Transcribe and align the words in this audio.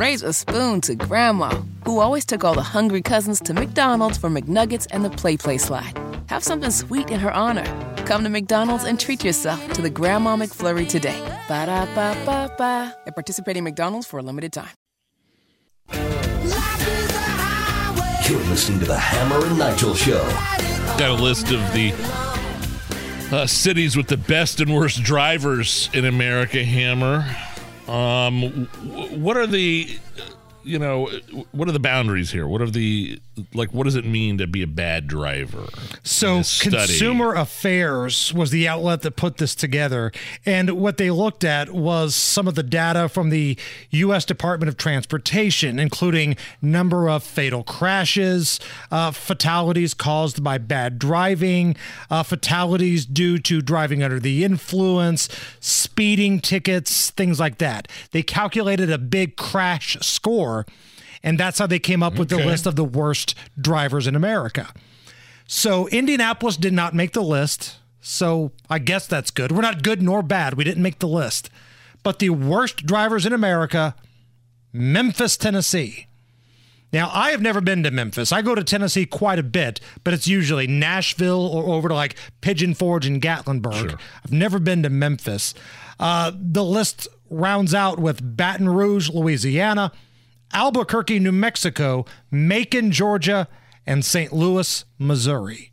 Raise 0.00 0.22
a 0.22 0.32
spoon 0.32 0.80
to 0.80 0.94
Grandma, 0.94 1.50
who 1.84 1.98
always 2.00 2.24
took 2.24 2.42
all 2.42 2.54
the 2.54 2.62
hungry 2.62 3.02
cousins 3.02 3.38
to 3.40 3.52
McDonald's 3.52 4.16
for 4.16 4.30
McNuggets 4.30 4.86
and 4.92 5.04
the 5.04 5.10
Play 5.10 5.36
Play 5.36 5.58
slide. 5.58 5.92
Have 6.30 6.42
something 6.42 6.70
sweet 6.70 7.10
in 7.10 7.20
her 7.20 7.30
honor. 7.30 7.66
Come 8.06 8.24
to 8.24 8.30
McDonald's 8.30 8.84
and 8.84 8.98
treat 8.98 9.22
yourself 9.22 9.60
to 9.74 9.82
the 9.82 9.90
Grandma 9.90 10.38
McFlurry 10.38 10.88
today. 10.88 11.20
Ba 11.48 11.66
da 11.66 11.84
ba 11.94 12.16
ba 12.24 12.50
ba. 12.56 12.96
At 13.06 13.14
participating 13.14 13.62
McDonald's 13.62 14.06
for 14.06 14.18
a 14.18 14.22
limited 14.22 14.54
time. 14.54 14.70
You're 18.26 18.40
listening 18.48 18.78
to 18.78 18.86
the 18.86 18.98
Hammer 18.98 19.44
and 19.44 19.58
Nigel 19.58 19.94
Show. 19.94 20.26
Got 20.96 21.10
a 21.10 21.22
list 21.22 21.52
of 21.52 21.60
the 21.74 21.92
uh, 23.36 23.46
cities 23.46 23.98
with 23.98 24.06
the 24.06 24.16
best 24.16 24.62
and 24.62 24.74
worst 24.74 25.02
drivers 25.02 25.90
in 25.92 26.06
America. 26.06 26.64
Hammer. 26.64 27.26
Um, 27.90 28.66
what 29.20 29.36
are 29.36 29.48
the, 29.48 29.98
you 30.62 30.78
know, 30.78 31.06
what 31.52 31.68
are 31.68 31.72
the 31.72 31.80
boundaries 31.80 32.30
here? 32.30 32.46
What 32.46 32.60
are 32.60 32.70
the 32.70 33.20
like? 33.54 33.72
What 33.72 33.84
does 33.84 33.96
it 33.96 34.04
mean 34.04 34.38
to 34.38 34.46
be 34.46 34.62
a 34.62 34.66
bad 34.66 35.06
driver? 35.06 35.66
So, 36.02 36.42
Consumer 36.60 37.34
Affairs 37.34 38.32
was 38.34 38.50
the 38.50 38.68
outlet 38.68 39.02
that 39.02 39.12
put 39.12 39.38
this 39.38 39.54
together. 39.54 40.12
And 40.44 40.70
what 40.72 40.96
they 40.96 41.10
looked 41.10 41.44
at 41.44 41.70
was 41.70 42.14
some 42.14 42.46
of 42.46 42.54
the 42.54 42.62
data 42.62 43.08
from 43.08 43.30
the 43.30 43.58
U.S. 43.90 44.24
Department 44.24 44.68
of 44.68 44.76
Transportation, 44.76 45.78
including 45.78 46.36
number 46.60 47.08
of 47.08 47.22
fatal 47.22 47.62
crashes, 47.62 48.60
uh, 48.90 49.10
fatalities 49.10 49.94
caused 49.94 50.42
by 50.42 50.58
bad 50.58 50.98
driving, 50.98 51.76
uh, 52.10 52.22
fatalities 52.22 53.06
due 53.06 53.38
to 53.38 53.62
driving 53.62 54.02
under 54.02 54.20
the 54.20 54.44
influence, 54.44 55.28
speeding 55.60 56.40
tickets, 56.40 57.10
things 57.10 57.40
like 57.40 57.58
that. 57.58 57.88
They 58.12 58.22
calculated 58.22 58.90
a 58.90 58.98
big 58.98 59.36
crash 59.36 59.96
score. 60.00 60.49
And 61.22 61.38
that's 61.38 61.58
how 61.58 61.66
they 61.66 61.78
came 61.78 62.02
up 62.02 62.18
with 62.18 62.30
the 62.30 62.38
list 62.38 62.66
of 62.66 62.76
the 62.76 62.84
worst 62.84 63.34
drivers 63.60 64.06
in 64.06 64.16
America. 64.16 64.72
So 65.46 65.88
Indianapolis 65.88 66.56
did 66.56 66.72
not 66.72 66.94
make 66.94 67.12
the 67.12 67.22
list. 67.22 67.76
So 68.00 68.52
I 68.70 68.78
guess 68.78 69.06
that's 69.06 69.30
good. 69.30 69.52
We're 69.52 69.60
not 69.60 69.82
good 69.82 70.00
nor 70.00 70.22
bad. 70.22 70.54
We 70.54 70.64
didn't 70.64 70.82
make 70.82 71.00
the 71.00 71.08
list. 71.08 71.50
But 72.02 72.18
the 72.18 72.30
worst 72.30 72.86
drivers 72.86 73.26
in 73.26 73.32
America, 73.32 73.94
Memphis, 74.72 75.36
Tennessee. 75.36 76.06
Now, 76.92 77.10
I 77.12 77.30
have 77.30 77.40
never 77.40 77.60
been 77.60 77.82
to 77.84 77.90
Memphis. 77.90 78.32
I 78.32 78.42
go 78.42 78.54
to 78.54 78.64
Tennessee 78.64 79.06
quite 79.06 79.38
a 79.38 79.44
bit, 79.44 79.80
but 80.02 80.12
it's 80.12 80.26
usually 80.26 80.66
Nashville 80.66 81.46
or 81.46 81.74
over 81.74 81.88
to 81.88 81.94
like 81.94 82.16
Pigeon 82.40 82.74
Forge 82.74 83.06
and 83.06 83.22
Gatlinburg. 83.22 83.98
I've 84.24 84.32
never 84.32 84.58
been 84.58 84.82
to 84.82 84.90
Memphis. 84.90 85.54
Uh, 86.00 86.32
the 86.34 86.64
list 86.64 87.06
rounds 87.28 87.74
out 87.74 88.00
with 88.00 88.36
Baton 88.36 88.68
Rouge, 88.68 89.10
Louisiana, 89.10 89.92
Albuquerque, 90.52 91.18
New 91.18 91.32
Mexico, 91.32 92.04
Macon, 92.30 92.90
Georgia, 92.90 93.48
and 93.86 94.04
St. 94.04 94.32
Louis, 94.32 94.84
Missouri. 94.98 95.70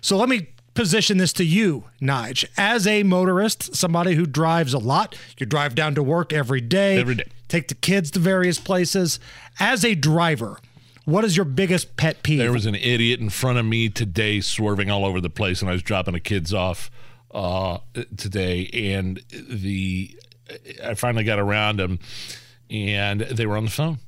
So 0.00 0.16
let 0.16 0.28
me 0.28 0.48
position 0.74 1.18
this 1.18 1.32
to 1.34 1.44
you, 1.44 1.84
Nige. 2.02 2.44
As 2.56 2.86
a 2.86 3.02
motorist, 3.04 3.74
somebody 3.76 4.14
who 4.14 4.26
drives 4.26 4.74
a 4.74 4.78
lot, 4.78 5.16
you 5.38 5.46
drive 5.46 5.74
down 5.74 5.94
to 5.94 6.02
work 6.02 6.32
every 6.32 6.60
day, 6.60 6.98
Every 6.98 7.14
day. 7.14 7.24
take 7.48 7.68
the 7.68 7.74
kids 7.74 8.10
to 8.12 8.18
various 8.18 8.58
places. 8.58 9.20
As 9.60 9.84
a 9.84 9.94
driver, 9.94 10.58
what 11.04 11.24
is 11.24 11.36
your 11.36 11.44
biggest 11.44 11.96
pet 11.96 12.22
peeve? 12.22 12.38
There 12.38 12.52
was 12.52 12.66
an 12.66 12.74
idiot 12.74 13.20
in 13.20 13.30
front 13.30 13.58
of 13.58 13.64
me 13.66 13.88
today 13.88 14.40
swerving 14.40 14.90
all 14.90 15.04
over 15.04 15.20
the 15.20 15.30
place, 15.30 15.60
and 15.60 15.68
I 15.70 15.72
was 15.74 15.82
dropping 15.82 16.14
the 16.14 16.20
kids 16.20 16.52
off 16.52 16.90
uh, 17.32 17.78
today, 18.16 18.68
and 18.72 19.20
the 19.30 20.16
I 20.84 20.94
finally 20.94 21.24
got 21.24 21.38
around 21.38 21.78
them, 21.78 21.98
and 22.70 23.20
they 23.20 23.46
were 23.46 23.56
on 23.56 23.64
the 23.64 23.70
phone. 23.70 23.98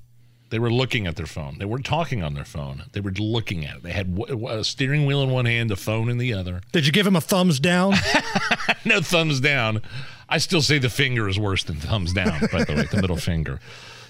They 0.50 0.58
were 0.60 0.70
looking 0.70 1.06
at 1.06 1.16
their 1.16 1.26
phone. 1.26 1.58
They 1.58 1.64
weren't 1.64 1.84
talking 1.84 2.22
on 2.22 2.34
their 2.34 2.44
phone. 2.44 2.84
They 2.92 3.00
were 3.00 3.10
looking 3.10 3.66
at 3.66 3.78
it. 3.78 3.82
They 3.82 3.90
had 3.90 4.16
w- 4.16 4.48
a 4.48 4.62
steering 4.62 5.04
wheel 5.04 5.20
in 5.22 5.30
one 5.30 5.44
hand, 5.44 5.72
a 5.72 5.76
phone 5.76 6.08
in 6.08 6.18
the 6.18 6.32
other. 6.34 6.60
Did 6.70 6.86
you 6.86 6.92
give 6.92 7.06
him 7.06 7.16
a 7.16 7.20
thumbs 7.20 7.58
down? 7.58 7.94
no 8.84 9.00
thumbs 9.00 9.40
down. 9.40 9.82
I 10.28 10.38
still 10.38 10.62
say 10.62 10.78
the 10.78 10.88
finger 10.88 11.28
is 11.28 11.38
worse 11.38 11.64
than 11.64 11.76
thumbs 11.76 12.12
down, 12.12 12.40
by 12.52 12.62
the 12.62 12.74
way, 12.74 12.82
the 12.84 13.00
middle 13.00 13.16
finger. 13.16 13.60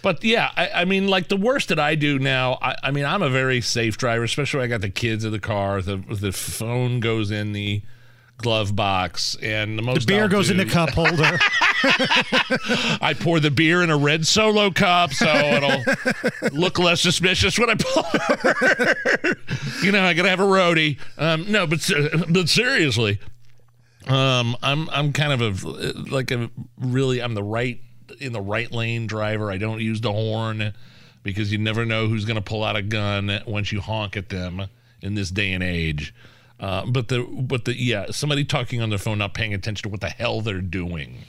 But 0.02 0.22
yeah, 0.22 0.50
I, 0.56 0.70
I 0.82 0.84
mean, 0.84 1.08
like 1.08 1.28
the 1.28 1.36
worst 1.36 1.70
that 1.70 1.78
I 1.78 1.94
do 1.94 2.18
now, 2.18 2.58
I, 2.62 2.76
I 2.82 2.90
mean, 2.90 3.04
I'm 3.04 3.22
a 3.22 3.30
very 3.30 3.60
safe 3.60 3.96
driver, 3.96 4.24
especially 4.24 4.58
when 4.58 4.66
I 4.66 4.68
got 4.68 4.80
the 4.82 4.90
kids 4.90 5.24
in 5.24 5.32
the 5.32 5.40
car. 5.40 5.82
The 5.82 5.96
the 5.96 6.32
phone 6.32 7.00
goes 7.00 7.30
in 7.30 7.52
the 7.52 7.82
glove 8.38 8.76
box, 8.76 9.36
and 9.42 9.78
the 9.78 9.82
most 9.82 10.06
the 10.06 10.12
beer 10.12 10.22
I'll 10.24 10.28
goes 10.28 10.50
in 10.50 10.58
the 10.58 10.66
cup 10.66 10.90
holder. 10.90 11.38
I 13.00 13.14
pour 13.18 13.40
the 13.40 13.50
beer 13.50 13.82
in 13.82 13.90
a 13.90 13.96
red 13.96 14.26
solo 14.26 14.70
cup, 14.70 15.12
so 15.12 15.26
it'll 15.26 15.84
look 16.52 16.78
less 16.78 17.00
suspicious 17.00 17.58
when 17.58 17.70
I 17.70 17.74
over. 17.96 19.36
you 19.82 19.92
know, 19.92 20.02
I 20.02 20.14
gotta 20.14 20.30
have 20.30 20.40
a 20.40 20.44
roadie. 20.44 20.98
Um, 21.18 21.50
no, 21.50 21.66
but 21.66 21.90
but 22.28 22.48
seriously, 22.48 23.18
um, 24.06 24.56
I'm 24.62 24.88
I'm 24.90 25.12
kind 25.12 25.40
of 25.40 25.64
a 25.64 25.92
like 26.10 26.30
a 26.30 26.50
really 26.78 27.22
I'm 27.22 27.34
the 27.34 27.42
right 27.42 27.80
in 28.20 28.32
the 28.32 28.40
right 28.40 28.70
lane 28.70 29.06
driver. 29.06 29.50
I 29.50 29.58
don't 29.58 29.80
use 29.80 30.00
the 30.00 30.12
horn 30.12 30.72
because 31.22 31.52
you 31.52 31.58
never 31.58 31.84
know 31.84 32.08
who's 32.08 32.24
gonna 32.24 32.40
pull 32.40 32.64
out 32.64 32.76
a 32.76 32.82
gun 32.82 33.40
once 33.46 33.72
you 33.72 33.80
honk 33.80 34.16
at 34.16 34.28
them 34.28 34.66
in 35.02 35.14
this 35.14 35.30
day 35.30 35.52
and 35.52 35.62
age. 35.62 36.14
Uh, 36.58 36.86
but 36.86 37.08
the 37.08 37.22
but 37.22 37.64
the 37.64 37.78
yeah, 37.78 38.06
somebody 38.10 38.44
talking 38.44 38.80
on 38.80 38.88
their 38.88 38.98
phone, 38.98 39.18
not 39.18 39.34
paying 39.34 39.52
attention 39.52 39.82
to 39.82 39.88
what 39.88 40.00
the 40.00 40.08
hell 40.08 40.40
they're 40.40 40.60
doing. 40.60 41.24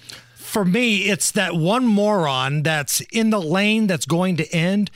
For 0.47 0.63
me, 0.63 1.09
it's 1.09 1.29
that 1.31 1.55
one 1.55 1.85
moron 1.85 2.63
that's 2.63 3.01
in 3.11 3.31
the 3.31 3.41
lane 3.41 3.85
that's 3.85 4.05
going 4.05 4.37
to 4.37 4.49
end. 4.55 4.89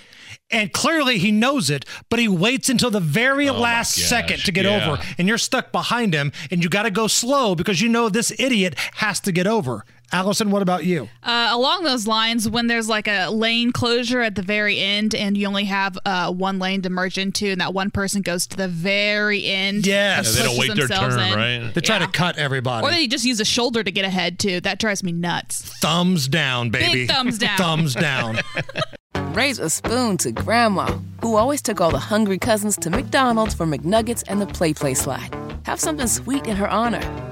And 0.49 0.71
clearly 0.71 1.17
he 1.17 1.31
knows 1.31 1.69
it, 1.69 1.85
but 2.09 2.19
he 2.19 2.27
waits 2.27 2.69
until 2.69 2.89
the 2.89 2.99
very 3.01 3.49
oh 3.49 3.53
last 3.53 3.97
Oh 3.97 4.01
gosh, 4.01 4.09
second 4.09 4.39
to 4.45 4.51
get 4.53 4.63
yeah. 4.65 4.91
over. 4.91 5.03
And 5.17 5.27
you're 5.27 5.37
stuck 5.37 5.71
behind 5.71 6.13
him, 6.13 6.31
and 6.49 6.63
you 6.63 6.69
got 6.69 6.83
to 6.83 6.91
go 6.91 7.07
slow 7.07 7.53
because 7.53 7.81
you 7.81 7.89
know 7.89 8.07
this 8.07 8.31
idiot 8.39 8.75
has 8.95 9.19
to 9.21 9.31
get 9.31 9.45
over. 9.45 9.83
Allison, 10.13 10.51
what 10.51 10.61
about 10.61 10.83
you? 10.83 11.07
Uh, 11.23 11.49
along 11.51 11.83
those 11.83 12.05
lines, 12.05 12.49
when 12.49 12.67
there's 12.67 12.89
like 12.89 13.07
a 13.07 13.29
lane 13.29 13.71
closure 13.71 14.21
at 14.21 14.35
the 14.35 14.41
very 14.41 14.77
end 14.79 15.15
and 15.15 15.37
you 15.37 15.47
only 15.47 15.63
have 15.65 15.97
uh, 16.05 16.31
one 16.31 16.59
lane 16.59 16.81
to 16.81 16.89
merge 16.89 17.17
into, 17.17 17.47
and 17.47 17.61
that 17.61 17.73
one 17.73 17.91
person 17.91 18.21
goes 18.21 18.45
to 18.47 18.57
the 18.57 18.67
very 18.67 19.45
end, 19.45 19.85
Yes. 19.87 20.35
Yeah, 20.35 20.41
they 20.43 20.47
don't 20.47 20.55
pushes 20.57 20.69
wait 20.69 20.75
their 20.77 20.87
themselves 20.87 21.15
turn, 21.15 21.27
in. 21.31 21.35
right? 21.63 21.73
They 21.73 21.81
try 21.81 21.97
Yeah. 21.99 22.05
to 22.07 22.11
cut 22.11 22.37
everybody. 22.37 22.85
Or 22.85 22.91
they 22.91 23.07
just 23.07 23.23
use 23.25 23.39
a 23.39 23.45
shoulder 23.45 23.83
to 23.83 23.91
get 23.91 24.03
ahead 24.05 24.37
too. 24.39 24.59
That 24.61 24.79
drives 24.79 25.03
me 25.03 25.11
nuts. 25.13 25.61
thumbs 25.79 26.27
down, 26.27 26.69
baby. 26.71 27.07
thumbs 27.07 27.37
down. 27.37 27.57
thumbs 27.57 27.93
down. 27.95 28.39
Raise 29.33 29.59
a 29.59 29.69
spoon 29.69 30.17
to 30.17 30.31
Grandma, 30.33 30.97
who 31.21 31.37
always 31.37 31.61
took 31.61 31.79
all 31.79 31.91
the 31.91 31.99
hungry 31.99 32.37
cousins 32.37 32.75
to 32.77 32.89
McDonald's 32.89 33.53
for 33.53 33.65
McNuggets 33.65 34.23
and 34.27 34.41
the 34.41 34.47
Play 34.47 34.73
Play 34.73 34.93
slide. 34.93 35.33
Have 35.63 35.79
something 35.79 36.07
sweet 36.07 36.47
in 36.47 36.57
her 36.57 36.67
honor. 36.69 36.99